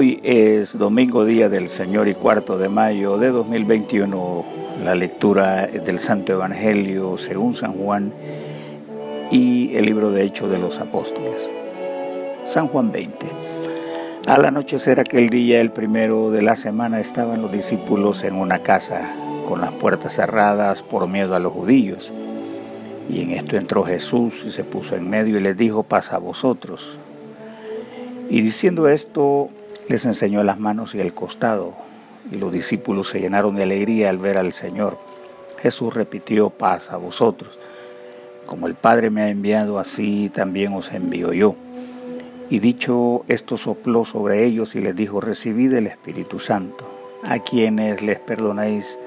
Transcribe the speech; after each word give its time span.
Hoy 0.00 0.20
es 0.22 0.78
domingo 0.78 1.24
día 1.24 1.48
del 1.48 1.66
Señor 1.66 2.06
y 2.06 2.14
cuarto 2.14 2.56
de 2.56 2.68
mayo 2.68 3.18
de 3.18 3.30
2021. 3.32 4.44
La 4.84 4.94
lectura 4.94 5.66
del 5.66 5.98
Santo 5.98 6.34
Evangelio 6.34 7.18
según 7.18 7.52
San 7.52 7.72
Juan 7.72 8.12
y 9.32 9.74
el 9.74 9.86
libro 9.86 10.12
de 10.12 10.22
Hechos 10.22 10.52
de 10.52 10.58
los 10.58 10.78
Apóstoles. 10.78 11.50
San 12.44 12.68
Juan 12.68 12.92
20. 12.92 13.26
Al 14.28 14.44
anochecer 14.44 15.00
aquel 15.00 15.30
día, 15.30 15.60
el 15.60 15.72
primero 15.72 16.30
de 16.30 16.42
la 16.42 16.54
semana, 16.54 17.00
estaban 17.00 17.42
los 17.42 17.50
discípulos 17.50 18.22
en 18.22 18.36
una 18.36 18.60
casa 18.60 19.12
con 19.48 19.60
las 19.60 19.72
puertas 19.72 20.14
cerradas 20.14 20.84
por 20.84 21.08
miedo 21.08 21.34
a 21.34 21.40
los 21.40 21.52
judíos. 21.52 22.12
Y 23.10 23.22
en 23.22 23.32
esto 23.32 23.56
entró 23.56 23.82
Jesús 23.82 24.44
y 24.46 24.52
se 24.52 24.62
puso 24.62 24.94
en 24.94 25.10
medio 25.10 25.38
y 25.38 25.40
les 25.40 25.56
dijo, 25.56 25.82
pasa 25.82 26.14
a 26.14 26.20
vosotros. 26.20 26.96
Y 28.30 28.42
diciendo 28.42 28.88
esto, 28.88 29.50
les 29.88 30.04
enseñó 30.04 30.42
las 30.42 30.58
manos 30.58 30.94
y 30.94 31.00
el 31.00 31.14
costado, 31.14 31.74
y 32.30 32.36
los 32.36 32.52
discípulos 32.52 33.08
se 33.08 33.20
llenaron 33.20 33.56
de 33.56 33.62
alegría 33.62 34.10
al 34.10 34.18
ver 34.18 34.36
al 34.36 34.52
Señor. 34.52 34.98
Jesús 35.60 35.94
repitió, 35.94 36.50
paz 36.50 36.90
a 36.90 36.98
vosotros. 36.98 37.58
Como 38.46 38.66
el 38.66 38.74
Padre 38.74 39.10
me 39.10 39.22
ha 39.22 39.30
enviado, 39.30 39.78
así 39.78 40.30
también 40.30 40.74
os 40.74 40.92
envío 40.92 41.32
yo. 41.32 41.56
Y 42.50 42.60
dicho 42.60 43.24
esto 43.28 43.56
sopló 43.56 44.04
sobre 44.04 44.44
ellos 44.44 44.74
y 44.74 44.80
les 44.80 44.94
dijo, 44.94 45.20
recibid 45.20 45.72
el 45.74 45.86
Espíritu 45.86 46.38
Santo. 46.38 46.88
A 47.24 47.40
quienes 47.40 48.02
les 48.02 48.20
perdonáis 48.20 48.98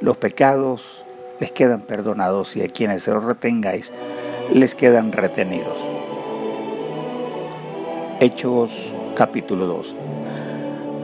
los 0.00 0.16
pecados, 0.18 1.04
les 1.40 1.50
quedan 1.50 1.80
perdonados, 1.82 2.56
y 2.56 2.62
a 2.62 2.68
quienes 2.68 3.02
se 3.02 3.12
los 3.12 3.24
retengáis, 3.24 3.92
les 4.52 4.74
quedan 4.74 5.12
retenidos. 5.12 5.76
Hechos 8.20 8.94
capítulo 9.14 9.66
2. 9.66 9.96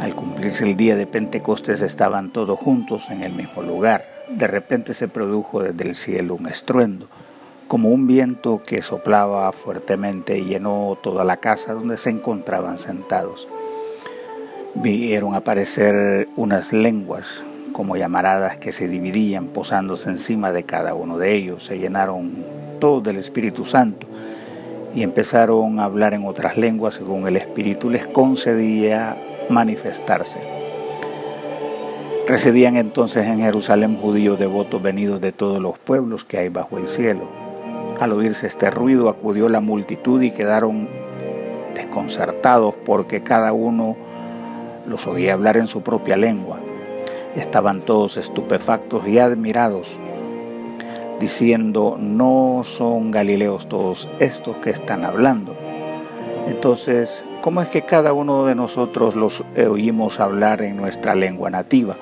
Al 0.03 0.17
cumplirse 0.17 0.65
el 0.65 0.77
día 0.77 0.97
de 0.97 1.07
Pentecostés 1.07 1.81
estaban 1.81 2.33
todos 2.33 2.59
juntos 2.59 3.09
en 3.09 3.23
el 3.23 3.35
mismo 3.35 3.63
lugar. 3.63 4.05
De 4.29 4.49
repente 4.49 4.95
se 4.95 5.07
produjo 5.07 5.63
desde 5.63 5.89
el 5.89 5.95
cielo 5.95 6.35
un 6.35 6.49
estruendo, 6.49 7.07
como 7.69 7.89
un 7.89 8.09
viento 8.09 8.65
que 8.65 8.83
soplaba 8.83 9.53
fuertemente 9.53 10.37
y 10.37 10.47
llenó 10.47 10.99
toda 11.01 11.23
la 11.23 11.37
casa 11.37 11.75
donde 11.75 11.99
se 11.99 12.11
encontraban 12.11 12.79
sentados. 12.79 13.47
Vieron 14.75 15.37
aparecer 15.37 16.27
unas 16.35 16.73
lenguas 16.73 17.45
como 17.73 17.97
llamaradas 17.97 18.57
que 18.59 18.73
se 18.73 18.89
dividían 18.89 19.47
posándose 19.47 20.11
encima 20.11 20.51
de 20.51 20.65
cada 20.65 20.95
uno 20.95 21.17
de 21.17 21.33
ellos. 21.33 21.67
Se 21.67 21.79
llenaron 21.79 22.45
todos 22.81 23.05
del 23.05 23.19
Espíritu 23.19 23.65
Santo 23.65 24.09
y 24.97 25.05
empezaron 25.05 25.79
a 25.79 25.85
hablar 25.85 26.13
en 26.13 26.27
otras 26.27 26.57
lenguas 26.57 26.95
según 26.95 27.29
el 27.29 27.37
Espíritu 27.37 27.89
les 27.89 28.09
concedía 28.09 29.17
manifestarse. 29.53 30.41
Residían 32.27 32.77
entonces 32.77 33.27
en 33.27 33.41
Jerusalén 33.41 33.97
judíos 33.97 34.39
devotos 34.39 34.81
venidos 34.81 35.21
de 35.21 35.33
todos 35.33 35.61
los 35.61 35.79
pueblos 35.79 36.25
que 36.25 36.39
hay 36.39 36.49
bajo 36.49 36.79
el 36.79 36.89
cielo. 36.89 37.29
Al 38.01 38.13
oírse 38.13 38.47
este 38.47 38.71
ruido 38.71 39.09
acudió 39.09 39.49
la 39.49 39.61
multitud 39.61 40.23
y 40.23 40.31
quedaron 40.31 40.89
desconcertados 41.75 42.75
porque 42.85 43.23
cada 43.23 43.53
uno 43.53 43.97
los 44.87 45.07
oía 45.07 45.35
hablar 45.35 45.57
en 45.57 45.67
su 45.67 45.83
propia 45.83 46.17
lengua. 46.17 46.59
Estaban 47.37 47.81
todos 47.81 48.17
estupefactos 48.17 49.07
y 49.09 49.19
admirados, 49.19 49.99
diciendo, 51.19 51.97
no 51.99 52.63
son 52.65 53.11
galileos 53.11 53.69
todos 53.69 54.09
estos 54.19 54.57
que 54.57 54.71
están 54.71 55.05
hablando. 55.05 55.55
Entonces 56.47 57.25
¿Cómo 57.43 57.61
es 57.61 57.71
que 57.71 57.83
cada 57.83 58.13
uno 58.13 58.47
de 58.47 58.55
nosotros 58.55 59.17
los 59.17 59.43
oímos 59.57 60.21
hablar 60.21 60.63
en 60.63 60.77
nuestra 60.77 61.17
lengua 61.17 61.51
nativa? 61.51 61.97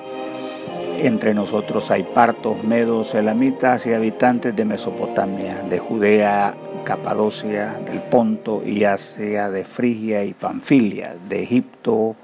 Entre 0.99 1.33
nosotros 1.33 1.89
hay 1.89 2.03
partos, 2.03 2.63
medos, 2.63 3.15
elamitas 3.15 3.87
y 3.87 3.93
habitantes 3.95 4.55
de 4.55 4.65
Mesopotamia, 4.65 5.63
de 5.63 5.79
Judea, 5.79 6.53
Capadocia, 6.83 7.73
del 7.87 8.01
Ponto 8.01 8.61
y 8.63 8.83
Asia, 8.83 9.49
de 9.49 9.65
Frigia 9.65 10.23
y 10.23 10.35
Panfilia, 10.35 11.15
de 11.27 11.41
Egipto 11.41 12.15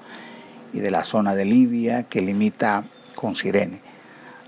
y 0.71 0.77
de 0.77 0.91
la 0.91 1.03
zona 1.03 1.33
de 1.33 1.45
Libia 1.45 2.03
que 2.03 2.21
limita 2.21 2.83
con 3.15 3.33
Sirene. 3.33 3.81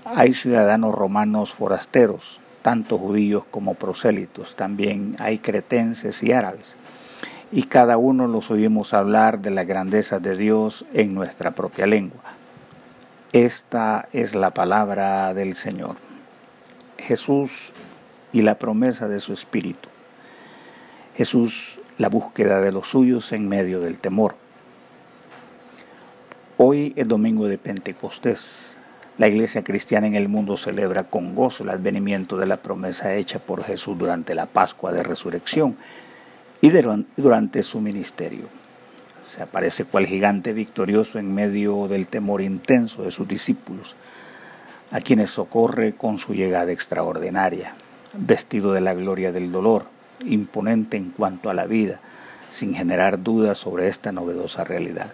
Hay 0.04 0.32
ciudadanos 0.32 0.94
romanos 0.94 1.54
forasteros, 1.54 2.40
tanto 2.62 2.98
judíos 2.98 3.42
como 3.50 3.74
prosélitos, 3.74 4.54
también 4.54 5.16
hay 5.18 5.38
cretenses 5.38 6.22
y 6.22 6.30
árabes 6.30 6.76
y 7.52 7.64
cada 7.64 7.98
uno 7.98 8.26
los 8.26 8.50
oímos 8.50 8.94
hablar 8.94 9.40
de 9.40 9.50
la 9.50 9.64
grandeza 9.64 10.18
de 10.20 10.36
Dios 10.36 10.84
en 10.92 11.14
nuestra 11.14 11.52
propia 11.52 11.86
lengua. 11.86 12.22
Esta 13.32 14.08
es 14.12 14.34
la 14.34 14.52
palabra 14.52 15.34
del 15.34 15.54
Señor. 15.54 15.96
Jesús 16.98 17.72
y 18.32 18.42
la 18.42 18.58
promesa 18.58 19.08
de 19.08 19.20
su 19.20 19.32
Espíritu. 19.32 19.88
Jesús, 21.16 21.80
la 21.98 22.08
búsqueda 22.08 22.60
de 22.60 22.72
los 22.72 22.88
suyos 22.88 23.32
en 23.32 23.48
medio 23.48 23.80
del 23.80 23.98
temor. 23.98 24.36
Hoy 26.56 26.92
es 26.96 27.08
domingo 27.08 27.46
de 27.46 27.58
Pentecostés. 27.58 28.76
La 29.18 29.28
iglesia 29.28 29.64
cristiana 29.64 30.06
en 30.06 30.14
el 30.14 30.28
mundo 30.28 30.56
celebra 30.56 31.04
con 31.04 31.34
gozo 31.34 31.64
el 31.64 31.70
advenimiento 31.70 32.36
de 32.36 32.46
la 32.46 32.58
promesa 32.58 33.14
hecha 33.14 33.38
por 33.38 33.64
Jesús 33.64 33.98
durante 33.98 34.34
la 34.34 34.46
Pascua 34.46 34.92
de 34.92 35.02
Resurrección 35.02 35.76
y 36.60 36.70
durante 37.16 37.62
su 37.62 37.80
ministerio. 37.80 38.44
Se 39.24 39.42
aparece 39.42 39.84
cual 39.84 40.06
gigante 40.06 40.52
victorioso 40.52 41.18
en 41.18 41.34
medio 41.34 41.88
del 41.88 42.06
temor 42.06 42.42
intenso 42.42 43.02
de 43.02 43.10
sus 43.10 43.26
discípulos, 43.26 43.96
a 44.90 45.00
quienes 45.00 45.30
socorre 45.30 45.94
con 45.94 46.18
su 46.18 46.34
llegada 46.34 46.72
extraordinaria, 46.72 47.74
vestido 48.14 48.72
de 48.72 48.80
la 48.80 48.94
gloria 48.94 49.32
del 49.32 49.52
dolor, 49.52 49.86
imponente 50.24 50.96
en 50.96 51.10
cuanto 51.10 51.48
a 51.48 51.54
la 51.54 51.66
vida, 51.66 52.00
sin 52.48 52.74
generar 52.74 53.22
dudas 53.22 53.58
sobre 53.58 53.88
esta 53.88 54.12
novedosa 54.12 54.64
realidad. 54.64 55.12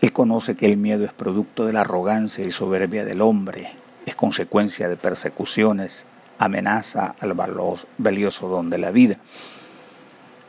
Él 0.00 0.12
conoce 0.12 0.56
que 0.56 0.66
el 0.66 0.76
miedo 0.76 1.04
es 1.04 1.12
producto 1.12 1.64
de 1.64 1.72
la 1.72 1.82
arrogancia 1.82 2.44
y 2.44 2.50
soberbia 2.50 3.04
del 3.04 3.20
hombre, 3.20 3.70
es 4.04 4.16
consecuencia 4.16 4.88
de 4.88 4.96
persecuciones, 4.96 6.06
amenaza 6.38 7.14
al 7.20 7.34
valioso 7.98 8.48
don 8.48 8.68
de 8.68 8.78
la 8.78 8.90
vida 8.90 9.18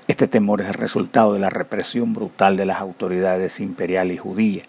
este 0.06 0.28
temor 0.28 0.60
es 0.60 0.68
el 0.68 0.74
resultado 0.74 1.32
de 1.32 1.40
la 1.40 1.50
represión 1.50 2.14
brutal 2.14 2.58
de 2.58 2.66
las 2.66 2.82
autoridades 2.82 3.62
imperiales 3.62 4.16
y 4.16 4.20
judías. 4.20 4.68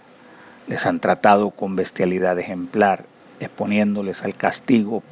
Les 0.68 0.86
han 0.86 1.00
tratado 1.00 1.50
con 1.50 1.74
bestialidad 1.74 2.38
ejemplar, 2.38 3.04
exponiéndoles 3.40 4.22
al 4.24 4.36
castigo 4.36 5.02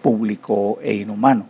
público 0.00 0.78
e 0.80 0.94
inhumano 0.94 1.46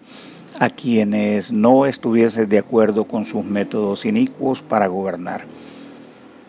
a 0.58 0.70
quienes 0.70 1.52
no 1.52 1.84
estuviesen 1.84 2.48
de 2.48 2.58
acuerdo 2.58 3.04
con 3.04 3.26
sus 3.26 3.44
métodos 3.44 4.06
inicuos 4.06 4.62
para 4.62 4.86
gobernar. 4.86 5.44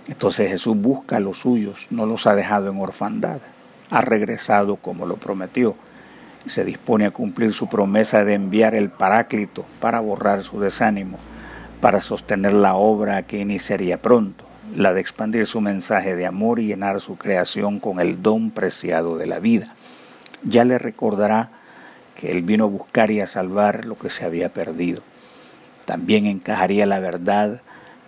Entonces 0.08 0.50
Jesús 0.50 0.78
busca 0.78 1.18
a 1.18 1.20
los 1.20 1.40
suyos, 1.40 1.88
no 1.92 2.06
los 2.06 2.26
ha 2.26 2.36
dejado 2.36 2.72
en 2.72 2.80
orfandad, 2.80 3.42
ha 3.90 4.02
regresado 4.02 4.78
como 4.78 5.06
lo 5.06 5.18
prometió 5.18 5.76
y 6.46 6.50
se 6.50 6.64
dispone 6.64 7.06
a 7.06 7.12
cumplir 7.12 7.52
su 7.52 7.68
promesa 7.68 8.24
de 8.24 8.34
enviar 8.34 8.74
el 8.76 8.90
Paráclito 8.90 9.66
para 9.82 10.00
borrar 10.00 10.42
su 10.42 10.60
desánimo 10.62 11.18
para 11.82 12.02
sostener 12.02 12.54
la 12.54 12.76
obra 12.76 13.24
que 13.24 13.40
iniciaría 13.40 14.02
pronto, 14.02 14.46
la 14.76 14.94
de 14.94 15.02
expandir 15.02 15.46
su 15.46 15.62
mensaje 15.62 16.16
de 16.16 16.26
amor 16.26 16.60
y 16.60 16.68
llenar 16.68 17.00
su 17.00 17.18
creación 17.18 17.80
con 17.80 18.00
el 18.00 18.22
don 18.22 18.52
preciado 18.52 19.18
de 19.18 19.26
la 19.26 19.40
vida. 19.40 19.76
Ya 20.44 20.66
le 20.66 20.78
recordará 20.78 21.52
que 22.16 22.32
él 22.32 22.42
vino 22.42 22.66
a 22.66 22.68
buscar 22.68 23.12
y 23.12 23.22
a 23.22 23.28
salvar 23.28 23.86
lo 23.86 23.98
que 23.98 24.10
se 24.10 24.26
había 24.26 24.54
perdido. 24.54 25.02
También 25.86 26.26
encajaría 26.26 26.86
la 26.86 27.00
verdad 27.00 27.62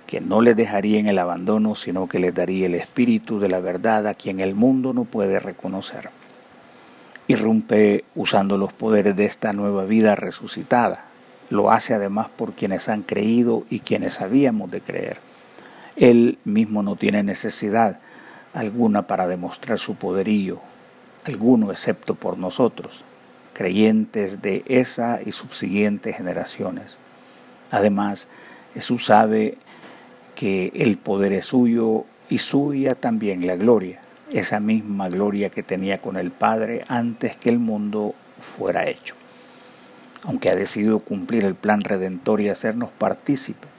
que 0.06 0.20
no 0.20 0.42
le 0.42 0.54
dejaría 0.54 1.00
en 1.00 1.08
el 1.08 1.18
abandono, 1.18 1.76
sino 1.76 2.10
que 2.10 2.20
le 2.20 2.34
daría 2.34 2.66
el 2.66 2.76
espíritu 2.76 3.40
de 3.40 3.48
la 3.48 3.62
verdad 3.62 4.08
a 4.08 4.14
quien 4.14 4.42
el 4.42 4.54
mundo 4.54 4.94
no 4.94 5.06
puede 5.06 5.40
reconocer. 5.40 6.10
Irrumpe 7.28 8.04
usando 8.14 8.58
los 8.58 8.74
poderes 8.74 9.16
de 9.16 9.24
esta 9.24 9.54
nueva 9.54 9.86
vida 9.86 10.16
resucitada, 10.16 11.06
lo 11.52 11.70
hace 11.70 11.94
además 11.94 12.30
por 12.30 12.54
quienes 12.54 12.88
han 12.88 13.04
creído 13.04 13.66
y 13.70 13.82
quienes 13.82 14.22
habíamos 14.22 14.72
de 14.72 14.80
creer. 14.80 15.18
Él 15.98 16.40
mismo 16.46 16.82
no 16.82 16.96
tiene 16.96 17.24
necesidad 17.24 18.00
alguna 18.54 19.06
para 19.06 19.28
demostrar 19.28 19.78
su 19.78 19.96
poderío, 19.96 20.62
alguno 21.26 21.70
excepto 21.72 22.16
por 22.16 22.38
nosotros, 22.38 23.04
creyentes 23.54 24.42
de 24.42 24.64
esa 24.66 25.20
y 25.24 25.34
subsiguientes 25.34 26.16
generaciones. 26.16 26.98
Además, 27.70 28.30
Jesús 28.74 29.06
sabe 29.06 29.58
que 30.36 30.72
el 30.74 30.98
poder 30.98 31.34
es 31.34 31.48
suyo 31.48 32.06
y 32.30 32.38
suya 32.38 32.96
también 32.96 33.46
la 33.46 33.58
gloria, 33.58 34.00
esa 34.32 34.62
misma 34.62 35.10
gloria 35.10 35.50
que 35.50 35.64
tenía 35.64 36.02
con 36.02 36.16
el 36.16 36.32
Padre 36.32 36.86
antes 36.88 37.36
que 37.36 37.50
el 37.50 37.60
mundo 37.60 38.16
fuera 38.58 38.88
hecho 38.88 39.21
aunque 40.26 40.50
ha 40.50 40.56
decidido 40.56 41.00
cumplir 41.00 41.46
el 41.46 41.56
plan 41.56 41.82
redentor 41.82 42.42
y 42.42 42.50
hacernos 42.50 42.90
partícipes 42.90 43.70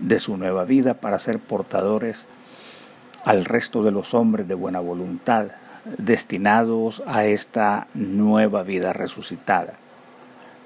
de 0.00 0.18
su 0.18 0.36
nueva 0.36 0.64
vida 0.64 0.94
para 0.94 1.18
ser 1.18 1.38
portadores 1.38 2.26
al 3.24 3.44
resto 3.44 3.82
de 3.82 3.92
los 3.92 4.14
hombres 4.14 4.48
de 4.48 4.54
buena 4.54 4.80
voluntad, 4.80 5.48
destinados 5.98 7.02
a 7.06 7.24
esta 7.24 7.86
nueva 7.94 8.62
vida 8.62 8.92
resucitada. 8.92 9.74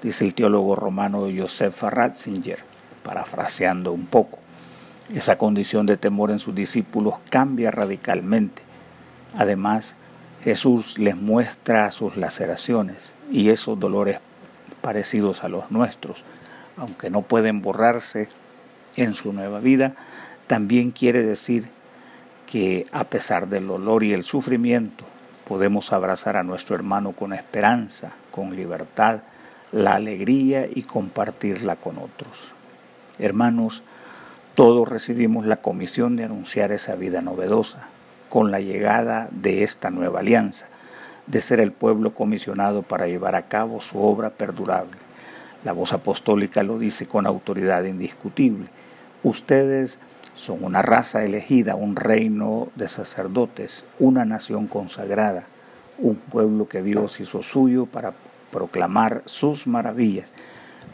Dice 0.01 0.25
el 0.25 0.33
teólogo 0.33 0.75
romano 0.75 1.27
Joseph 1.35 1.81
Ratzinger, 1.83 2.59
parafraseando 3.03 3.91
un 3.91 4.05
poco. 4.05 4.39
Esa 5.13 5.37
condición 5.37 5.85
de 5.85 5.97
temor 5.97 6.31
en 6.31 6.39
sus 6.39 6.53
discípulos 6.53 7.15
cambia 7.29 7.71
radicalmente. 7.71 8.61
Además, 9.35 9.95
Jesús 10.43 10.97
les 10.97 11.15
muestra 11.15 11.91
sus 11.91 12.17
laceraciones 12.17 13.13
y 13.31 13.49
esos 13.49 13.79
dolores 13.79 14.19
parecidos 14.87 15.43
a 15.43 15.49
los 15.49 15.69
nuestros, 15.69 16.23
aunque 16.77 17.09
no 17.09 17.21
pueden 17.21 17.61
borrarse 17.61 18.29
en 18.95 19.15
su 19.15 19.33
nueva 19.33 19.59
vida, 19.59 19.95
también 20.47 20.91
quiere 20.91 21.23
decir 21.23 21.67
que 22.45 22.85
a 22.93 23.03
pesar 23.03 23.49
del 23.49 23.67
dolor 23.67 24.05
y 24.05 24.13
el 24.13 24.23
sufrimiento, 24.23 25.03
podemos 25.45 25.91
abrazar 25.91 26.37
a 26.37 26.43
nuestro 26.43 26.73
hermano 26.73 27.11
con 27.11 27.33
esperanza, 27.33 28.13
con 28.31 28.55
libertad, 28.55 29.23
la 29.73 29.95
alegría 29.95 30.69
y 30.73 30.83
compartirla 30.83 31.75
con 31.75 31.97
otros. 31.97 32.53
Hermanos, 33.19 33.83
todos 34.55 34.87
recibimos 34.87 35.45
la 35.45 35.57
comisión 35.57 36.15
de 36.15 36.23
anunciar 36.23 36.71
esa 36.71 36.95
vida 36.95 37.19
novedosa 37.19 37.89
con 38.29 38.51
la 38.51 38.61
llegada 38.61 39.27
de 39.31 39.63
esta 39.63 39.89
nueva 39.89 40.21
alianza, 40.21 40.67
de 41.27 41.41
ser 41.41 41.59
el 41.59 41.71
pueblo 41.71 42.13
comisionado 42.13 42.81
para 42.81 43.07
llevar 43.07 43.35
a 43.35 43.47
cabo 43.47 43.81
su 43.81 44.01
obra 44.01 44.31
perdurable. 44.31 44.97
La 45.63 45.73
voz 45.73 45.93
apostólica 45.93 46.63
lo 46.63 46.79
dice 46.79 47.07
con 47.07 47.25
autoridad 47.25 47.83
indiscutible. 47.83 48.67
Ustedes 49.23 49.99
son 50.35 50.63
una 50.63 50.81
raza 50.81 51.23
elegida, 51.23 51.75
un 51.75 51.95
reino 51.95 52.69
de 52.75 52.87
sacerdotes, 52.87 53.83
una 53.99 54.23
nación 54.23 54.67
consagrada, 54.67 55.45
un 55.97 56.15
pueblo 56.15 56.69
que 56.69 56.83
Dios 56.83 57.19
hizo 57.19 57.41
suyo 57.41 57.87
para 57.87 58.13
proclamar 58.51 59.23
sus 59.25 59.67
maravillas, 59.67 60.31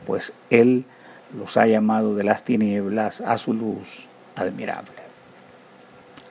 pues 0.07 0.33
Él 0.49 0.85
los 1.37 1.57
ha 1.57 1.67
llamado 1.67 2.15
de 2.15 2.23
las 2.23 2.43
tinieblas 2.43 3.21
a 3.21 3.37
su 3.37 3.53
luz 3.53 4.07
admirable. 4.35 4.91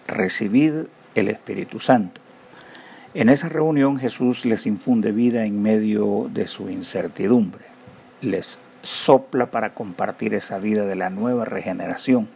Recibid 0.07 0.87
el 1.15 1.29
Espíritu 1.29 1.81
Santo. 1.81 2.22
En 3.15 3.29
esa 3.29 3.51
reunión 3.51 3.99
Jesús 3.99 4.47
les 4.47 4.67
infunde 4.67 5.13
vida 5.13 5.45
en 5.45 5.61
medio 5.61 6.31
de 6.33 6.47
su 6.49 6.71
incertidumbre. 6.71 7.67
Les 8.23 8.59
sopla 8.81 9.51
para 9.51 9.75
compartir 9.75 10.33
esa 10.33 10.59
vida 10.59 10.87
de 10.87 10.97
la 10.97 11.11
nueva 11.11 11.45
regeneración, 11.45 12.27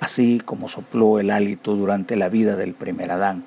así 0.00 0.42
como 0.44 0.68
sopló 0.68 1.20
el 1.20 1.30
hálito 1.30 1.76
durante 1.76 2.16
la 2.16 2.28
vida 2.28 2.56
del 2.56 2.74
primer 2.74 3.12
Adán. 3.12 3.44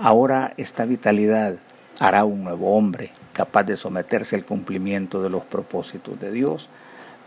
Ahora 0.00 0.52
esta 0.56 0.84
vitalidad 0.84 1.58
hará 2.00 2.24
un 2.24 2.42
nuevo 2.42 2.76
hombre, 2.76 3.12
capaz 3.32 3.62
de 3.62 3.76
someterse 3.76 4.34
al 4.34 4.44
cumplimiento 4.44 5.22
de 5.22 5.30
los 5.30 5.44
propósitos 5.44 6.18
de 6.18 6.32
Dios 6.32 6.70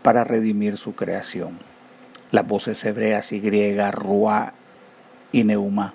para 0.02 0.24
redimir 0.24 0.76
su 0.76 0.94
creación. 0.94 1.56
Las 2.30 2.46
voces 2.46 2.84
hebreas 2.84 3.32
y 3.32 3.40
griegas, 3.40 3.94
Ruá 3.94 4.52
y 5.32 5.44
Neuma, 5.44 5.94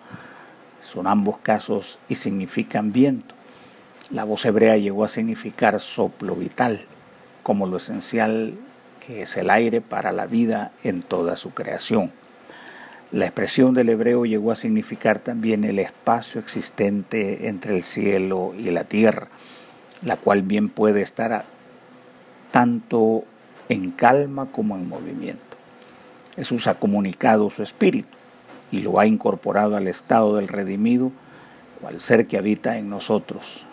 son 0.88 1.06
ambos 1.06 1.38
casos 1.40 2.00
y 2.08 2.16
significan 2.16 2.94
viento. 2.94 3.36
La 4.10 4.24
voz 4.24 4.46
hebrea 4.46 4.78
llegó 4.78 5.04
a 5.04 5.10
significar 5.10 5.82
soplo 5.82 6.34
vital, 6.34 6.86
como 7.44 7.68
lo 7.68 7.76
esencial 7.76 8.54
que 9.06 9.24
es 9.24 9.36
el 9.36 9.50
aire 9.50 9.82
para 9.82 10.14
la 10.14 10.28
vida 10.28 10.72
en 10.84 11.02
toda 11.02 11.36
su 11.36 11.52
creación. 11.52 12.14
La 13.12 13.26
expresión 13.26 13.74
del 13.74 13.90
hebreo 13.90 14.26
llegó 14.26 14.54
a 14.54 14.56
significar 14.56 15.20
también 15.20 15.66
el 15.66 15.80
espacio 15.80 16.40
existente 16.40 17.50
entre 17.50 17.76
el 17.76 17.84
cielo 17.84 18.54
y 18.58 18.72
la 18.72 18.86
tierra, 18.86 19.28
la 20.04 20.16
cual 20.16 20.42
bien 20.42 20.70
puede 20.70 21.02
estar 21.02 21.44
tanto 22.52 23.26
en 23.68 23.92
calma 23.92 24.52
como 24.54 24.78
en 24.78 24.88
movimiento. 24.88 25.58
Jesús 26.38 26.68
ha 26.68 26.76
comunicado 26.76 27.50
su 27.50 27.62
espíritu 27.62 28.17
y 28.72 28.80
lo 28.82 29.00
ha 29.00 29.06
incorporado 29.06 29.76
al 29.76 29.88
estado 29.88 30.36
del 30.36 30.48
redimido, 30.48 31.12
cual 31.82 32.00
ser 32.00 32.28
que 32.28 32.38
habita 32.38 32.78
en 32.78 32.90
nosotros. 32.90 33.64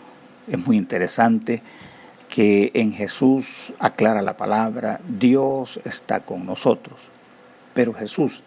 Es 0.47 0.65
muy 0.65 0.77
interesante 0.77 1.61
que 2.29 2.71
en 2.73 2.93
Jesús 2.93 3.73
aclara 3.79 4.21
la 4.21 4.37
palabra, 4.37 4.99
Dios 5.07 5.79
está 5.85 6.21
con 6.21 6.45
nosotros. 6.45 7.09
Pero 7.73 7.93
Jesús, 7.93 8.43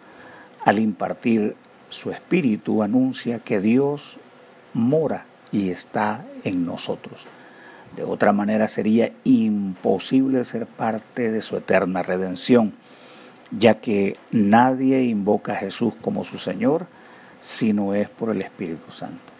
al 0.65 0.79
impartir 0.79 1.55
su 1.89 2.11
espíritu, 2.11 2.83
anuncia 2.83 3.39
que 3.39 3.59
Dios 3.59 4.17
mora 4.73 5.25
y 5.51 5.69
está 5.69 6.25
en 6.43 6.65
nosotros. 6.65 7.25
De 7.95 8.03
otra 8.03 8.31
manera 8.31 8.67
sería 8.67 9.11
imposible 9.23 10.45
ser 10.45 10.67
parte 10.67 11.31
de 11.31 11.41
su 11.41 11.57
eterna 11.57 12.03
redención, 12.03 12.73
ya 13.51 13.75
que 13.75 14.15
nadie 14.31 15.03
invoca 15.03 15.53
a 15.53 15.57
Jesús 15.57 15.93
como 16.01 16.23
su 16.23 16.37
Señor 16.37 16.87
si 17.41 17.73
no 17.73 17.93
es 17.93 18.09
por 18.09 18.29
el 18.29 18.41
Espíritu 18.41 18.91
Santo. 18.91 19.33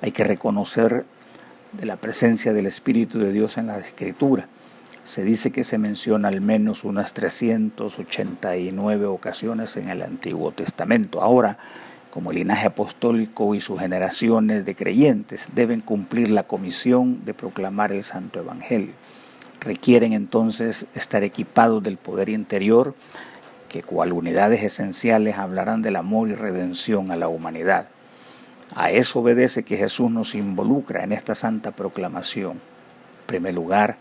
Hay 0.00 0.12
que 0.12 0.24
reconocer 0.24 1.04
de 1.72 1.86
la 1.86 1.96
presencia 1.96 2.52
del 2.52 2.66
Espíritu 2.66 3.18
de 3.18 3.32
Dios 3.32 3.58
en 3.58 3.66
la 3.66 3.78
Escritura. 3.78 4.48
Se 5.02 5.24
dice 5.24 5.50
que 5.50 5.64
se 5.64 5.78
menciona 5.78 6.28
al 6.28 6.40
menos 6.40 6.84
unas 6.84 7.12
389 7.12 9.06
ocasiones 9.06 9.76
en 9.76 9.90
el 9.90 10.02
Antiguo 10.02 10.52
Testamento. 10.52 11.20
Ahora, 11.20 11.58
como 12.10 12.32
linaje 12.32 12.68
apostólico 12.68 13.54
y 13.54 13.60
sus 13.60 13.80
generaciones 13.80 14.64
de 14.64 14.76
creyentes 14.76 15.48
deben 15.54 15.80
cumplir 15.80 16.30
la 16.30 16.44
comisión 16.44 17.24
de 17.24 17.34
proclamar 17.34 17.92
el 17.92 18.04
Santo 18.04 18.38
Evangelio. 18.38 18.94
Requieren 19.60 20.12
entonces 20.12 20.86
estar 20.94 21.22
equipados 21.22 21.82
del 21.82 21.96
poder 21.96 22.28
interior 22.28 22.94
que 23.74 23.82
cual 23.82 24.12
unidades 24.12 24.62
esenciales 24.62 25.36
hablarán 25.36 25.82
del 25.82 25.96
amor 25.96 26.28
y 26.28 26.36
redención 26.36 27.10
a 27.10 27.16
la 27.16 27.26
humanidad. 27.26 27.88
A 28.76 28.92
eso 28.92 29.18
obedece 29.18 29.64
que 29.64 29.76
Jesús 29.76 30.12
nos 30.12 30.36
involucra 30.36 31.02
en 31.02 31.10
esta 31.10 31.34
santa 31.34 31.72
proclamación. 31.72 32.52
En 32.52 33.26
primer 33.26 33.52
lugar, 33.52 33.96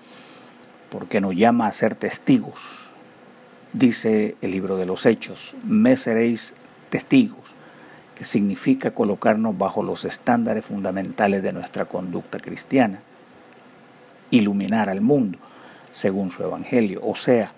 porque 0.92 1.22
nos 1.22 1.36
llama 1.36 1.66
a 1.66 1.72
ser 1.72 1.96
testigos. 1.96 2.92
Dice 3.74 4.36
el 4.44 4.52
libro 4.52 4.78
de 4.78 4.86
los 4.86 5.08
Hechos, 5.08 5.56
me 5.64 5.98
seréis 5.98 6.54
testigos 6.92 7.56
que 8.14 8.26
significa 8.26 8.92
colocarnos 8.92 9.58
bajo 9.58 9.82
los 9.82 10.06
estándares 10.06 10.64
fundamentales 10.64 11.42
de 11.42 11.52
nuestra 11.52 11.86
conducta 11.86 12.38
cristiana, 12.38 13.02
iluminar 14.30 14.92
al 14.92 15.02
mundo 15.02 15.40
según 15.92 16.30
su 16.30 16.44
evangelio, 16.44 17.02
o 17.04 17.16
sea, 17.16 17.54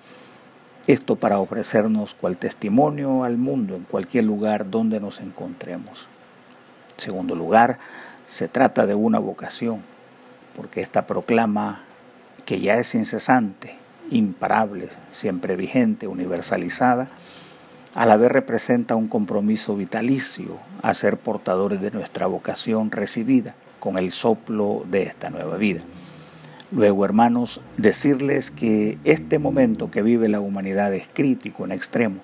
esto 0.87 1.15
para 1.15 1.39
ofrecernos 1.39 2.13
cual 2.13 2.37
testimonio 2.37 3.23
al 3.23 3.37
mundo 3.37 3.75
en 3.75 3.83
cualquier 3.83 4.25
lugar 4.25 4.69
donde 4.69 4.99
nos 4.99 5.19
encontremos. 5.19 6.07
En 6.93 6.99
segundo 6.99 7.35
lugar, 7.35 7.79
se 8.25 8.47
trata 8.47 8.85
de 8.85 8.95
una 8.95 9.19
vocación, 9.19 9.81
porque 10.55 10.81
esta 10.81 11.07
proclama 11.07 11.83
que 12.45 12.59
ya 12.59 12.75
es 12.75 12.93
incesante, 12.93 13.75
imparable, 14.09 14.89
siempre 15.09 15.55
vigente, 15.55 16.07
universalizada, 16.07 17.09
a 17.95 18.05
la 18.05 18.17
vez 18.17 18.31
representa 18.31 18.95
un 18.95 19.07
compromiso 19.07 19.75
vitalicio 19.75 20.59
a 20.81 20.93
ser 20.93 21.17
portadores 21.17 21.81
de 21.81 21.91
nuestra 21.91 22.27
vocación 22.27 22.91
recibida 22.91 23.55
con 23.79 23.97
el 23.97 24.11
soplo 24.11 24.83
de 24.89 25.03
esta 25.03 25.29
nueva 25.29 25.57
vida. 25.57 25.81
Luego, 26.71 27.05
hermanos, 27.05 27.61
decirles 27.77 28.49
que 28.49 28.97
este 29.03 29.37
momento 29.37 29.91
que 29.91 30.01
vive 30.01 30.27
la 30.27 30.39
humanidad 30.39 30.93
es 30.93 31.07
crítico 31.13 31.63
en 31.63 31.71
extremo, 31.71 32.21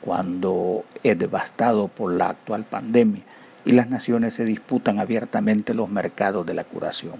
cuando 0.00 0.84
es 1.04 1.16
devastado 1.18 1.86
por 1.88 2.12
la 2.12 2.30
actual 2.30 2.64
pandemia 2.64 3.22
y 3.64 3.72
las 3.72 3.88
naciones 3.88 4.34
se 4.34 4.44
disputan 4.44 4.98
abiertamente 4.98 5.72
los 5.72 5.88
mercados 5.88 6.44
de 6.44 6.54
la 6.54 6.64
curación. 6.64 7.14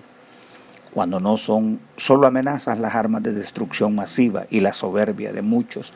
Cuando 0.93 1.21
no 1.21 1.37
son 1.37 1.81
solo 1.97 2.27
amenazas 2.27 2.81
las 2.81 2.95
armas 2.95 3.23
de 3.23 3.33
destrucción 3.33 3.95
masiva 3.95 4.47
y 4.51 4.61
la 4.61 4.73
soberbia 4.73 5.33
de 5.33 5.43
muchos 5.43 5.93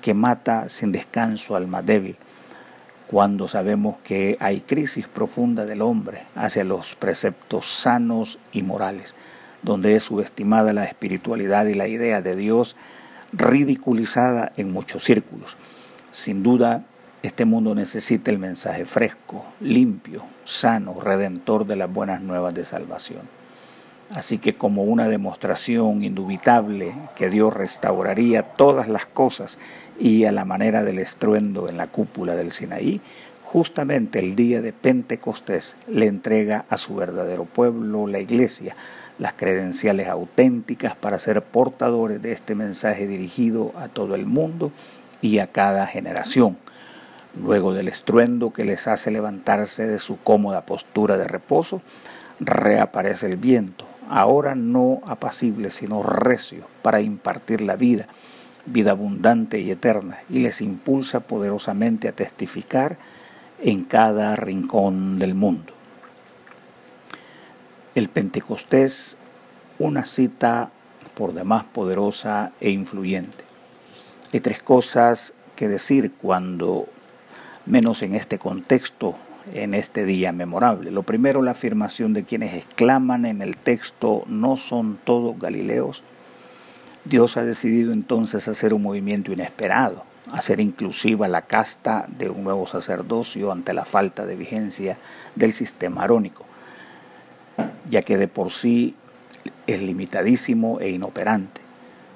que 0.00 0.14
mata 0.14 0.68
sin 0.68 0.92
descanso 0.92 1.54
al 1.54 1.66
más 1.66 1.84
débil, 1.84 2.16
cuando 3.08 3.46
sabemos 3.48 3.96
que 4.04 4.38
hay 4.40 4.62
crisis 4.62 5.06
profunda 5.06 5.66
del 5.66 5.82
hombre 5.82 6.22
hacia 6.34 6.64
los 6.64 6.94
preceptos 6.94 7.66
sanos 7.66 8.38
y 8.52 8.62
morales, 8.62 9.14
donde 9.64 9.96
es 9.96 10.04
subestimada 10.04 10.72
la 10.72 10.84
espiritualidad 10.84 11.66
y 11.66 11.74
la 11.74 11.88
idea 11.88 12.22
de 12.22 12.36
Dios 12.36 12.76
ridiculizada 13.32 14.52
en 14.56 14.72
muchos 14.72 15.04
círculos. 15.04 15.56
Sin 16.12 16.42
duda, 16.42 16.84
este 17.22 17.46
mundo 17.46 17.74
necesita 17.74 18.30
el 18.30 18.38
mensaje 18.38 18.84
fresco, 18.84 19.44
limpio, 19.60 20.24
sano, 20.44 21.00
redentor 21.00 21.66
de 21.66 21.76
las 21.76 21.92
buenas 21.92 22.20
nuevas 22.20 22.54
de 22.54 22.64
salvación. 22.64 23.22
Así 24.10 24.38
que 24.38 24.54
como 24.54 24.84
una 24.84 25.08
demostración 25.08 26.04
indubitable 26.04 26.94
que 27.16 27.30
Dios 27.30 27.52
restauraría 27.52 28.42
todas 28.42 28.88
las 28.88 29.06
cosas 29.06 29.58
y 29.98 30.24
a 30.24 30.32
la 30.32 30.44
manera 30.44 30.84
del 30.84 30.98
estruendo 30.98 31.68
en 31.68 31.78
la 31.78 31.86
cúpula 31.86 32.36
del 32.36 32.52
Sinaí, 32.52 33.00
justamente 33.42 34.18
el 34.18 34.36
día 34.36 34.60
de 34.60 34.72
Pentecostés 34.72 35.76
le 35.88 36.06
entrega 36.06 36.66
a 36.68 36.76
su 36.76 36.94
verdadero 36.94 37.44
pueblo, 37.44 38.06
la 38.06 38.20
iglesia, 38.20 38.76
las 39.18 39.34
credenciales 39.34 40.08
auténticas 40.08 40.96
para 40.96 41.18
ser 41.18 41.42
portadores 41.42 42.20
de 42.20 42.32
este 42.32 42.54
mensaje 42.54 43.06
dirigido 43.06 43.72
a 43.76 43.88
todo 43.88 44.14
el 44.14 44.26
mundo 44.26 44.72
y 45.20 45.38
a 45.38 45.46
cada 45.46 45.86
generación. 45.86 46.56
Luego 47.40 47.72
del 47.72 47.88
estruendo 47.88 48.52
que 48.52 48.64
les 48.64 48.86
hace 48.86 49.10
levantarse 49.10 49.86
de 49.86 49.98
su 49.98 50.18
cómoda 50.18 50.66
postura 50.66 51.16
de 51.16 51.26
reposo, 51.26 51.82
reaparece 52.40 53.26
el 53.26 53.36
viento, 53.36 53.86
ahora 54.08 54.54
no 54.54 55.00
apacible 55.06 55.70
sino 55.70 56.02
recio, 56.02 56.66
para 56.82 57.00
impartir 57.00 57.60
la 57.60 57.76
vida, 57.76 58.06
vida 58.66 58.92
abundante 58.92 59.58
y 59.60 59.70
eterna, 59.70 60.18
y 60.28 60.40
les 60.40 60.60
impulsa 60.60 61.20
poderosamente 61.20 62.08
a 62.08 62.12
testificar 62.12 62.98
en 63.62 63.84
cada 63.84 64.36
rincón 64.36 65.18
del 65.18 65.34
mundo. 65.34 65.72
El 67.94 68.08
Pentecostés, 68.08 69.16
una 69.78 70.04
cita 70.04 70.70
por 71.14 71.32
demás 71.32 71.62
poderosa 71.62 72.50
e 72.60 72.72
influyente. 72.72 73.44
Hay 74.32 74.40
tres 74.40 74.64
cosas 74.64 75.32
que 75.54 75.68
decir 75.68 76.10
cuando, 76.20 76.88
menos 77.66 78.02
en 78.02 78.16
este 78.16 78.40
contexto, 78.40 79.14
en 79.52 79.74
este 79.74 80.04
día 80.06 80.32
memorable. 80.32 80.90
Lo 80.90 81.04
primero, 81.04 81.40
la 81.40 81.52
afirmación 81.52 82.14
de 82.14 82.24
quienes 82.24 82.54
exclaman 82.54 83.26
en 83.26 83.42
el 83.42 83.56
texto, 83.56 84.24
no 84.26 84.56
son 84.56 84.98
todos 85.04 85.38
galileos. 85.38 86.02
Dios 87.04 87.36
ha 87.36 87.44
decidido 87.44 87.92
entonces 87.92 88.48
hacer 88.48 88.74
un 88.74 88.82
movimiento 88.82 89.30
inesperado, 89.30 90.02
hacer 90.32 90.58
inclusiva 90.58 91.28
la 91.28 91.42
casta 91.42 92.06
de 92.08 92.28
un 92.28 92.42
nuevo 92.42 92.66
sacerdocio 92.66 93.52
ante 93.52 93.72
la 93.72 93.84
falta 93.84 94.26
de 94.26 94.34
vigencia 94.34 94.98
del 95.36 95.52
sistema 95.52 96.02
arónico 96.02 96.44
ya 97.88 98.02
que 98.02 98.16
de 98.16 98.28
por 98.28 98.50
sí 98.50 98.94
es 99.66 99.82
limitadísimo 99.82 100.80
e 100.80 100.90
inoperante. 100.90 101.60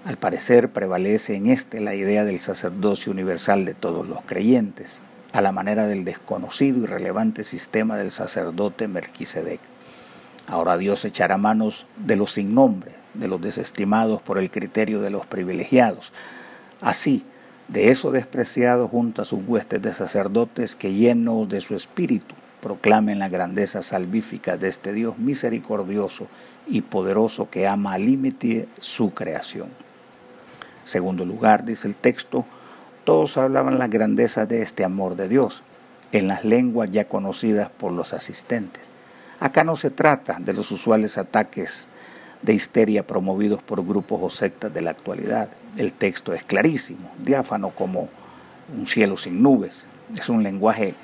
Al 0.04 0.16
parecer 0.16 0.70
prevalece 0.70 1.34
en 1.34 1.48
este 1.48 1.80
la 1.80 1.94
idea 1.94 2.24
del 2.24 2.38
sacerdocio 2.38 3.12
universal 3.12 3.64
de 3.64 3.74
todos 3.74 4.08
los 4.08 4.22
creyentes, 4.24 5.02
a 5.32 5.42
la 5.42 5.52
manera 5.52 5.86
del 5.86 6.04
desconocido 6.04 6.78
y 6.82 6.86
relevante 6.86 7.44
sistema 7.44 7.96
del 7.96 8.10
sacerdote 8.10 8.88
Melquisedec. 8.88 9.60
Ahora 10.46 10.78
Dios 10.78 11.04
echará 11.04 11.36
manos 11.36 11.86
de 11.96 12.16
los 12.16 12.32
sin 12.32 12.54
nombre, 12.54 12.92
de 13.14 13.28
los 13.28 13.40
desestimados 13.40 14.22
por 14.22 14.38
el 14.38 14.50
criterio 14.50 15.00
de 15.00 15.10
los 15.10 15.26
privilegiados. 15.26 16.12
Así, 16.80 17.24
de 17.66 17.90
eso 17.90 18.10
despreciado 18.10 18.88
junto 18.88 19.20
a 19.20 19.26
sus 19.26 19.40
huestes 19.46 19.82
de 19.82 19.92
sacerdotes 19.92 20.74
que 20.74 20.94
llenos 20.94 21.48
de 21.48 21.60
su 21.60 21.74
espíritu 21.74 22.34
proclamen 22.68 23.18
la 23.18 23.30
grandeza 23.30 23.82
salvífica 23.82 24.58
de 24.58 24.68
este 24.68 24.92
Dios 24.92 25.16
misericordioso 25.16 26.26
y 26.66 26.82
poderoso 26.82 27.48
que 27.48 27.66
ama 27.66 27.94
al 27.94 28.04
límite 28.04 28.68
su 28.78 29.14
creación. 29.14 29.68
Segundo 30.84 31.24
lugar, 31.24 31.64
dice 31.64 31.88
el 31.88 31.96
texto, 31.96 32.44
todos 33.04 33.38
hablaban 33.38 33.78
la 33.78 33.88
grandeza 33.88 34.44
de 34.44 34.60
este 34.60 34.84
amor 34.84 35.16
de 35.16 35.28
Dios 35.28 35.62
en 36.12 36.28
las 36.28 36.44
lenguas 36.44 36.90
ya 36.90 37.08
conocidas 37.08 37.70
por 37.70 37.90
los 37.90 38.12
asistentes. 38.12 38.90
Acá 39.40 39.64
no 39.64 39.74
se 39.74 39.88
trata 39.88 40.36
de 40.38 40.52
los 40.52 40.70
usuales 40.70 41.16
ataques 41.16 41.88
de 42.42 42.52
histeria 42.52 43.06
promovidos 43.06 43.62
por 43.62 43.82
grupos 43.82 44.20
o 44.22 44.28
sectas 44.28 44.74
de 44.74 44.82
la 44.82 44.90
actualidad. 44.90 45.48
El 45.78 45.94
texto 45.94 46.34
es 46.34 46.44
clarísimo, 46.44 47.10
diáfano 47.24 47.70
como 47.70 48.10
un 48.76 48.86
cielo 48.86 49.16
sin 49.16 49.42
nubes. 49.42 49.86
Es 50.14 50.28
un 50.28 50.42
lenguaje 50.42 50.94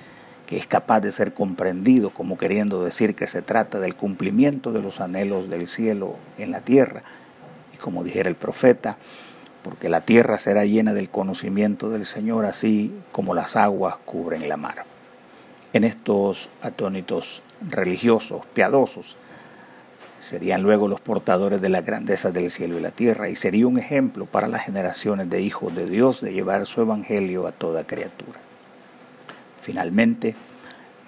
que 0.46 0.56
es 0.56 0.66
capaz 0.66 1.00
de 1.00 1.12
ser 1.12 1.32
comprendido 1.32 2.10
como 2.10 2.36
queriendo 2.36 2.84
decir 2.84 3.14
que 3.14 3.26
se 3.26 3.42
trata 3.42 3.78
del 3.80 3.94
cumplimiento 3.94 4.72
de 4.72 4.82
los 4.82 5.00
anhelos 5.00 5.48
del 5.48 5.66
cielo 5.66 6.16
en 6.38 6.50
la 6.50 6.60
tierra. 6.60 7.02
Y 7.72 7.78
como 7.78 8.04
dijera 8.04 8.28
el 8.28 8.36
profeta, 8.36 8.98
porque 9.62 9.88
la 9.88 10.02
tierra 10.02 10.36
será 10.36 10.64
llena 10.66 10.92
del 10.92 11.08
conocimiento 11.08 11.88
del 11.88 12.04
Señor, 12.04 12.44
así 12.44 12.94
como 13.12 13.34
las 13.34 13.56
aguas 13.56 13.96
cubren 14.04 14.48
la 14.48 14.58
mar. 14.58 14.84
En 15.72 15.84
estos 15.84 16.50
atónitos 16.60 17.42
religiosos, 17.68 18.44
piadosos, 18.52 19.16
serían 20.20 20.62
luego 20.62 20.88
los 20.88 21.00
portadores 21.00 21.60
de 21.60 21.68
la 21.68 21.80
grandeza 21.80 22.30
del 22.30 22.50
cielo 22.50 22.78
y 22.78 22.82
la 22.82 22.90
tierra, 22.90 23.28
y 23.28 23.36
sería 23.36 23.66
un 23.66 23.78
ejemplo 23.78 24.26
para 24.26 24.48
las 24.48 24.64
generaciones 24.64 25.28
de 25.30 25.40
hijos 25.40 25.74
de 25.74 25.86
Dios 25.86 26.20
de 26.20 26.32
llevar 26.32 26.66
su 26.66 26.82
evangelio 26.82 27.46
a 27.46 27.52
toda 27.52 27.84
criatura. 27.84 28.38
Finalmente, 29.64 30.34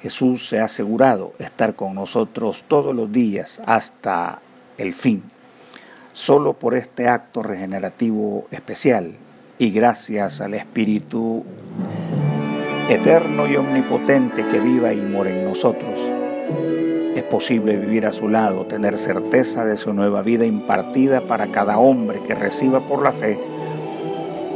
Jesús 0.01 0.49
se 0.49 0.61
ha 0.61 0.65
asegurado 0.65 1.35
estar 1.39 1.75
con 1.75 1.95
nosotros 1.95 2.65
todos 2.67 2.97
los 2.97 3.13
días 3.13 3.61
hasta 3.67 4.41
el 4.79 4.95
fin. 4.95 5.25
Solo 6.15 6.55
por 6.55 6.75
este 6.75 7.07
acto 7.07 7.43
regenerativo 7.43 8.47
especial 8.51 9.15
y 9.59 9.73
gracias 9.73 10.41
al 10.41 10.55
Espíritu 10.55 11.45
eterno 12.89 13.47
y 13.47 13.57
omnipotente 13.57 14.47
que 14.49 14.59
viva 14.59 14.95
y 14.95 15.03
mora 15.03 15.29
en 15.29 15.45
nosotros, 15.45 16.01
es 17.15 17.25
posible 17.25 17.77
vivir 17.77 18.07
a 18.07 18.13
su 18.13 18.31
lado, 18.31 18.65
tener 18.65 18.97
certeza 18.97 19.67
de 19.67 19.77
su 19.77 19.93
nueva 19.93 20.23
vida 20.23 20.47
impartida 20.47 21.21
para 21.21 21.49
cada 21.49 21.77
hombre 21.77 22.23
que 22.27 22.35
reciba 22.35 22.87
por 22.87 23.03
la 23.03 23.13
fe 23.13 23.39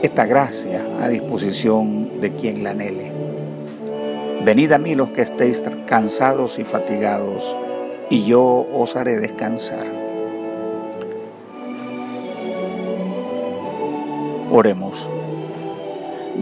esta 0.02 0.24
gracia 0.24 0.86
a 1.02 1.08
disposición 1.08 2.18
de 2.22 2.32
quien 2.32 2.64
la 2.64 2.70
anhele. 2.70 3.09
Venid 4.44 4.72
a 4.72 4.78
mí 4.78 4.94
los 4.94 5.10
que 5.10 5.20
estéis 5.20 5.62
cansados 5.84 6.58
y 6.58 6.64
fatigados, 6.64 7.54
y 8.08 8.24
yo 8.24 8.64
os 8.72 8.96
haré 8.96 9.18
descansar. 9.18 9.84
Oremos. 14.50 15.06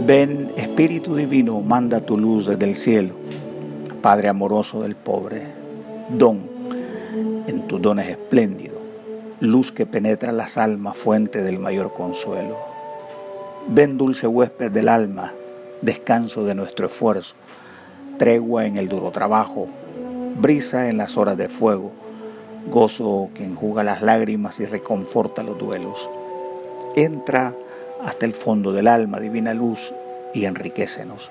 Ven, 0.07 0.53
Espíritu 0.57 1.17
Divino, 1.17 1.61
manda 1.61 2.01
tu 2.01 2.17
luz 2.17 2.47
desde 2.47 2.67
el 2.67 2.77
cielo. 2.77 3.15
Padre 4.01 4.29
amoroso 4.29 4.81
del 4.81 4.95
pobre, 4.95 5.43
don, 6.09 6.43
en 7.49 7.67
tus 7.67 7.83
dones 7.83 8.09
espléndido, 8.11 8.79
luz 9.41 9.73
que 9.73 9.87
penetra 9.87 10.31
las 10.31 10.57
almas, 10.57 10.97
fuente 10.97 11.43
del 11.43 11.59
mayor 11.59 11.93
consuelo. 11.93 12.59
Ven, 13.67 13.99
dulce 13.99 14.29
huésped 14.29 14.71
del 14.71 14.89
alma, 14.89 15.33
descanso 15.83 16.45
de 16.45 16.55
nuestro 16.55 16.87
esfuerzo 16.87 17.35
tregua 18.19 18.67
en 18.67 18.77
el 18.77 18.89
duro 18.89 19.11
trabajo, 19.11 19.69
brisa 20.39 20.89
en 20.89 20.99
las 20.99 21.17
horas 21.17 21.37
de 21.37 21.49
fuego, 21.49 21.93
gozo 22.71 23.31
que 23.35 23.45
enjuga 23.45 23.83
las 23.83 24.03
lágrimas 24.03 24.61
y 24.61 24.67
reconforta 24.67 25.43
los 25.43 25.57
duelos. 25.59 26.11
Entra 26.97 27.55
hasta 28.05 28.27
el 28.27 28.33
fondo 28.33 28.73
del 28.73 28.89
alma, 28.89 29.21
divina 29.21 29.55
luz, 29.55 29.95
y 30.35 30.45
enriquecenos. 30.45 31.31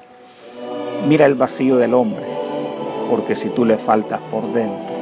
Mira 1.07 1.25
el 1.25 1.35
vacío 1.35 1.77
del 1.77 1.93
hombre, 1.93 2.25
porque 3.09 3.35
si 3.35 3.49
tú 3.49 3.65
le 3.65 3.77
faltas 3.77 4.19
por 4.31 4.51
dentro, 4.53 4.95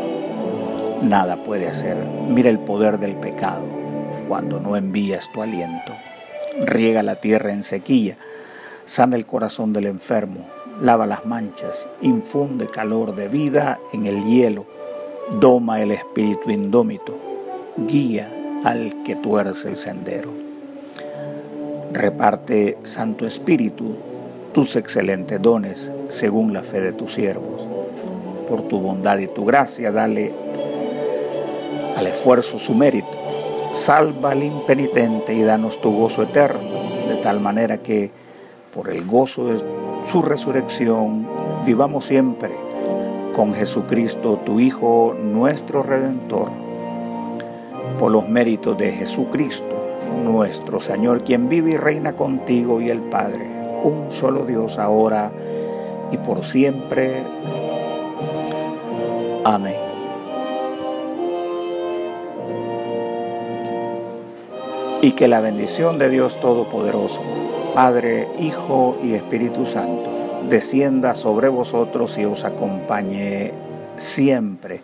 nada 1.01 1.44
puede 1.44 1.68
hacer. 1.68 1.98
Mira 2.27 2.50
el 2.50 2.60
poder 2.60 3.00
del 3.00 3.15
pecado 3.15 3.65
cuando 4.27 4.60
no 4.60 4.75
envías 4.75 5.32
tu 5.32 5.42
aliento. 5.42 5.94
Riega 6.65 7.04
la 7.04 7.15
tierra 7.15 7.51
en 7.51 7.63
sequía, 7.63 8.18
sana 8.86 9.15
el 9.15 9.25
corazón 9.25 9.74
del 9.74 9.88
enfermo, 9.88 10.46
lava 10.82 11.05
las 11.05 11.25
manchas, 11.25 11.88
infunde 12.01 12.67
calor 12.67 13.15
de 13.15 13.27
vida 13.27 13.79
en 13.94 14.05
el 14.05 14.24
hielo, 14.24 14.65
doma 15.39 15.82
el 15.82 15.91
espíritu 15.91 16.51
indómito, 16.51 17.15
guía 17.77 18.32
al 18.63 19.03
que 19.03 19.15
tuerce 19.15 19.70
el 19.70 19.75
sendero. 19.75 20.29
Reparte, 21.91 22.77
Santo 22.84 23.25
Espíritu, 23.25 23.96
tus 24.53 24.75
excelentes 24.75 25.41
dones 25.41 25.91
según 26.10 26.51
la 26.51 26.63
fe 26.63 26.82
de 26.82 26.94
tus 26.94 27.13
siervos. 27.13 27.62
Por 28.50 28.67
tu 28.67 28.79
bondad 28.79 29.17
y 29.20 29.27
tu 29.27 29.46
gracia, 29.46 29.91
dale 29.91 30.34
al 31.96 32.08
esfuerzo 32.08 32.58
su 32.58 32.75
mérito. 32.75 33.08
Salva 33.72 34.32
al 34.32 34.44
impenitente 34.44 35.34
y 35.34 35.44
danos 35.44 35.79
tu 35.82 35.91
gozo 35.91 36.24
eterno, 36.24 36.70
de 37.08 37.15
tal 37.22 37.39
manera 37.39 37.77
que, 37.77 38.12
por 38.75 38.89
el 38.89 39.08
gozo 39.08 39.46
de 39.46 39.58
su 40.05 40.22
resurrección, 40.22 41.25
vivamos 41.65 42.05
siempre 42.05 42.51
con 43.34 43.53
Jesucristo, 43.53 44.41
tu 44.46 44.60
Hijo, 44.60 45.15
nuestro 45.17 45.82
Redentor, 45.82 46.50
por 47.98 48.12
los 48.12 48.27
méritos 48.27 48.77
de 48.77 48.91
Jesucristo, 48.91 49.65
nuestro 50.25 50.82
Señor, 50.82 51.24
quien 51.24 51.48
vive 51.48 51.72
y 51.72 51.77
reina 51.77 52.17
contigo 52.17 52.82
y 52.82 52.89
el 52.89 53.00
Padre, 53.00 53.50
un 53.84 54.12
solo 54.12 54.44
Dios 54.46 54.77
ahora 54.77 55.32
y 56.12 56.17
por 56.17 56.44
siempre. 56.44 57.24
Amén. 59.46 59.75
Y 65.01 65.12
que 65.12 65.29
la 65.29 65.39
bendición 65.39 65.98
de 65.98 66.10
Dios 66.10 66.39
Todopoderoso, 66.41 67.22
Padre, 67.75 68.29
Hijo 68.39 68.98
y 69.03 69.15
Espíritu 69.15 69.65
Santo, 69.65 70.10
descienda 70.48 71.13
sobre 71.13 71.50
vosotros 71.50 72.17
y 72.17 72.24
os 72.24 72.46
acompañe 72.46 73.51
siempre. 73.98 74.79